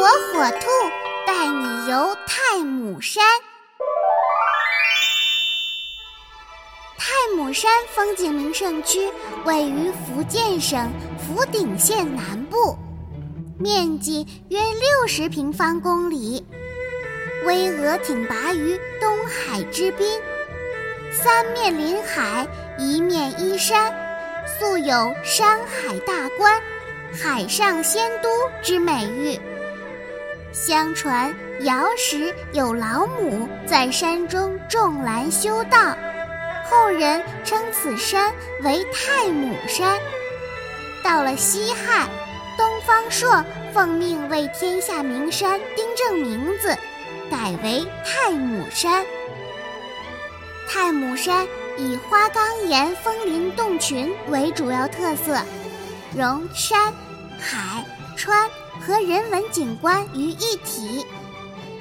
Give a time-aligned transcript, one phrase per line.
[0.00, 0.66] 火火兔
[1.26, 3.22] 带你游太姥山。
[6.96, 9.12] 太姥山风景名胜区
[9.44, 12.78] 位于福建省福鼎县南部，
[13.58, 16.46] 面积约六十平方公里，
[17.44, 20.18] 巍峨挺拔于东海之滨，
[21.12, 22.48] 三面临海，
[22.78, 23.92] 一面依山，
[24.46, 26.58] 素有“山海大观”。
[27.12, 28.30] 海上仙都
[28.62, 29.38] 之美誉。
[30.52, 35.96] 相传尧时有老母在山中种兰修道，
[36.68, 38.32] 后人称此山
[38.62, 39.96] 为太姥山。
[41.04, 42.08] 到了西汉，
[42.58, 46.76] 东方朔奉命为天下名山订正名字，
[47.30, 49.04] 改为太姥山。
[50.68, 51.46] 太姥山
[51.78, 55.40] 以花岗岩峰林洞群为主要特色。
[56.16, 56.92] 融山、
[57.38, 57.84] 海、
[58.16, 58.50] 川
[58.80, 61.06] 和人文景观于一体，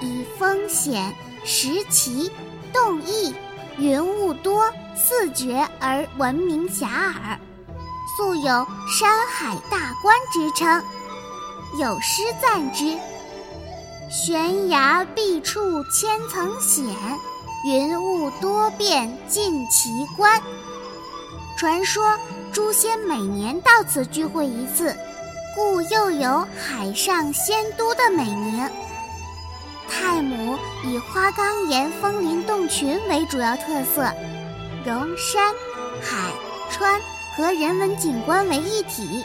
[0.00, 2.30] 以峰险、石奇、
[2.72, 3.34] 洞异、
[3.78, 7.38] 云雾多四绝而闻名遐迩，
[8.16, 8.66] 素有
[8.98, 10.82] “山海大观”之称。
[11.78, 12.96] 有诗赞之
[14.10, 16.84] ：“悬崖壁处千层险，
[17.64, 20.42] 云雾多变尽奇观。”
[21.56, 22.18] 传说。
[22.50, 24.96] 诛仙每年到此聚会一次，
[25.54, 28.68] 故又有“海上仙都”的美名。
[29.90, 34.12] 太姥以花岗岩峰林洞群为主要特色，
[34.84, 35.52] 融山、
[36.02, 36.30] 海、
[36.70, 37.00] 川
[37.36, 39.24] 和人文景观为一体，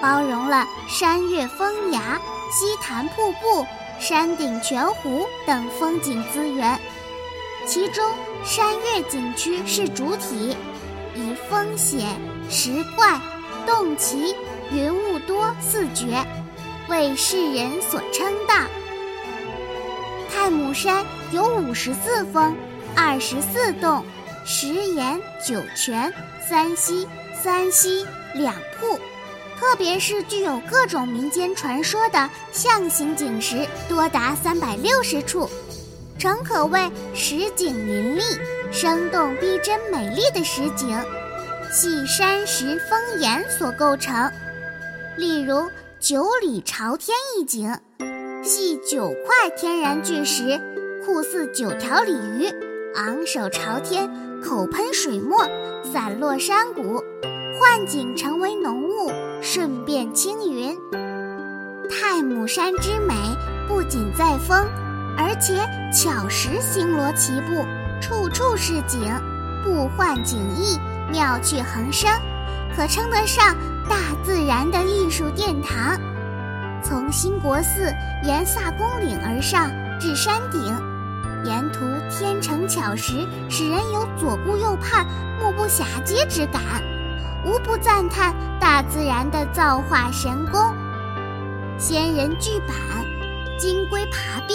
[0.00, 3.66] 包容了山岳峰崖、溪潭瀑布、
[3.98, 6.78] 山顶泉湖等风景资源。
[7.66, 8.04] 其中，
[8.44, 10.56] 山岳景区是主体。
[11.14, 12.00] 以风险、
[12.48, 13.18] 石怪、
[13.68, 14.34] 洞奇、
[14.72, 16.24] 云雾多四绝，
[16.88, 18.54] 为世人所称道。
[20.32, 22.56] 太姥山有五十四峰、
[22.96, 24.02] 二十四洞、
[24.46, 26.10] 十岩九泉、
[26.48, 27.06] 三溪、
[27.42, 28.98] 三溪两瀑，
[29.60, 35.46] 特别是具有各种民间传说的象形景石，多达三百六十处，
[36.18, 38.22] 诚可谓石景林立。
[38.70, 41.02] 生动逼真、美丽的石景，
[41.70, 44.30] 系山石峰岩所构成。
[45.16, 45.68] 例如
[46.00, 47.76] 九里朝天一景，
[48.42, 50.60] 系九块天然巨石，
[51.04, 52.46] 酷似九条鲤鱼，
[52.94, 54.08] 昂首朝天，
[54.42, 55.46] 口喷水墨，
[55.92, 57.02] 散落山谷，
[57.60, 59.12] 幻景成为浓雾，
[59.42, 60.74] 瞬变青云。
[61.90, 63.14] 太姥山之美，
[63.66, 64.56] 不仅在峰，
[65.18, 65.54] 而且
[65.92, 67.64] 巧石星罗棋布。
[68.00, 69.00] 处处是景，
[69.64, 70.78] 不幻景异，
[71.10, 72.10] 妙趣横生，
[72.76, 73.56] 可称得上
[73.88, 75.98] 大自然的艺术殿堂。
[76.82, 77.92] 从兴国寺
[78.24, 80.60] 沿萨公岭而上至山顶，
[81.44, 81.80] 沿途
[82.10, 85.06] 天成巧石，使人有左顾右盼、
[85.40, 86.62] 目不暇接之感，
[87.44, 90.60] 无不赞叹大自然的造化神功。
[91.78, 92.76] 仙人聚板、
[93.58, 94.54] 金龟爬壁、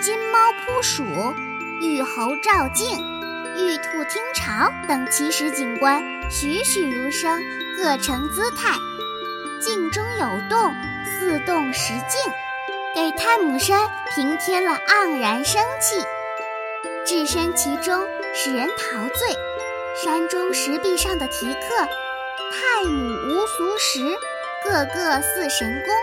[0.00, 1.02] 金猫扑鼠。
[1.82, 2.88] 玉猴照镜、
[3.58, 7.40] 玉兔听潮等奇石景观栩栩如生，
[7.76, 8.76] 各成姿态。
[9.60, 10.74] 镜中有洞，
[11.06, 12.32] 似洞实镜，
[12.94, 16.04] 给太姥山平添了盎然生气。
[17.06, 19.36] 置身其中，使人陶醉。
[20.04, 21.88] 山中石壁上的题刻
[22.52, 24.00] “太姥无俗石，
[24.64, 25.94] 个个似神功，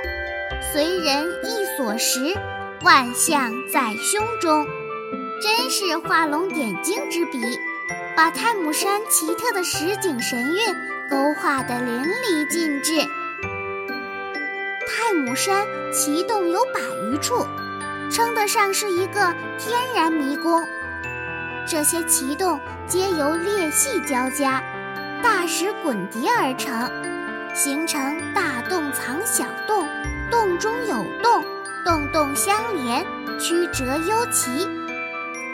[0.71, 2.35] 随人一所识，
[2.81, 4.67] 万象在胸中。”
[5.43, 7.59] 真是画龙点睛之笔，
[8.15, 10.73] 把太姥山奇特的实景神韵
[11.09, 12.93] 勾画得淋漓尽致。
[14.87, 16.79] 太姥山奇洞有百
[17.11, 17.45] 余处，
[18.09, 20.65] 称得上是一个天然迷宫。
[21.67, 24.63] 这些奇洞皆由裂隙交加、
[25.21, 26.89] 大石滚叠而成，
[27.53, 29.85] 形成大洞藏小洞，
[30.31, 31.43] 洞中有洞，
[31.83, 33.05] 洞洞相连，
[33.37, 34.69] 曲折幽奇。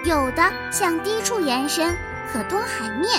[0.06, 0.42] 有的
[0.72, 1.94] 向低处延伸，
[2.32, 3.10] 可通海面；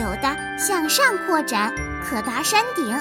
[0.00, 1.72] 有的向上扩展，
[2.04, 3.00] 可达山顶；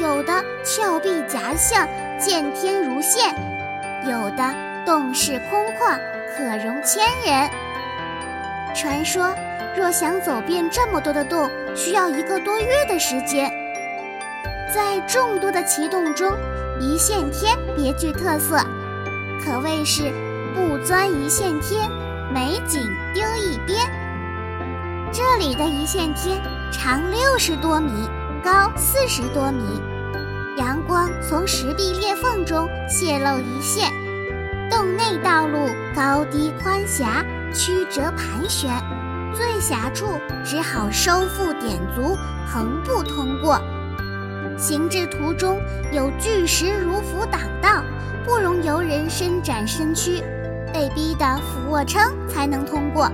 [0.00, 0.32] 有的
[0.64, 1.86] 峭壁夹向，
[2.18, 3.34] 见天如线；
[4.08, 4.54] 有的
[4.86, 5.98] 洞室空旷，
[6.34, 7.50] 可容千人。
[8.74, 9.34] 传说，
[9.76, 13.52] 若想走遍这么多的洞，需要一个多月的时间。
[14.74, 16.32] 在众多的奇洞中，
[16.80, 18.56] 一线天别具特色，
[19.44, 20.10] 可谓是
[20.54, 21.88] 不钻一线天。
[22.34, 23.78] 美景丢一边。
[25.12, 26.36] 这里的一线天
[26.72, 27.92] 长六十多米，
[28.42, 29.80] 高四十多米，
[30.56, 33.88] 阳光从石壁裂缝中泄露一线，
[34.68, 38.68] 洞内道路高低宽狭、曲折盘旋，
[39.32, 42.18] 最狭处只好收腹点足，
[42.52, 43.60] 横步通过。
[44.58, 45.60] 行至途中
[45.92, 47.84] 有巨石如斧挡道，
[48.24, 50.20] 不容游人伸展身躯，
[50.74, 53.08] 被逼得俯卧撑才能通过。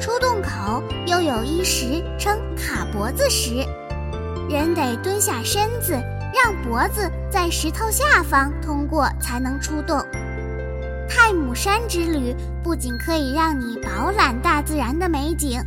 [0.00, 3.64] 出洞口又有一石称卡脖子石，
[4.50, 5.92] 人得蹲下身子，
[6.34, 10.04] 让脖子在石头下方通过才能出洞。
[11.08, 15.60] 太姥山之旅不仅可以让你饱览大自然的美景，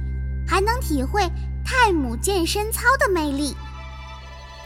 [0.46, 1.22] 还能体会
[1.64, 3.56] 太姥健身操的魅力。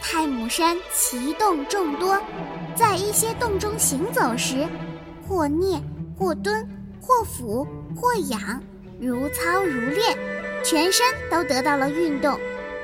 [0.02, 2.20] 太姥山奇洞众多，
[2.74, 4.66] 在一些洞中行走时，
[5.26, 5.80] 或蹑，
[6.18, 6.66] 或蹲，
[7.00, 8.60] 或俯，或仰。
[8.98, 10.16] 如操如练，
[10.64, 12.38] 全身都得到了运动，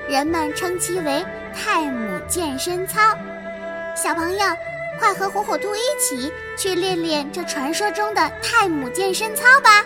[0.09, 1.25] 人们称其为
[1.55, 3.01] 泰姆健身操。
[3.97, 4.47] 小朋友，
[4.99, 9.83] 快和火火兔一起去练练这传说中的泰姆健身操吧！